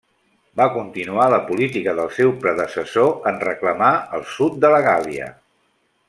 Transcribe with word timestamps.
Va 0.59 0.65
continuar 0.77 1.25
la 1.33 1.37
política 1.49 1.93
del 1.99 2.09
seu 2.21 2.33
predecessor 2.45 3.11
en 3.33 3.37
reclamar 3.47 3.91
el 4.19 4.25
sud 4.37 4.57
de 4.65 4.73
la 4.77 4.81
Gàl·lia. 4.93 5.29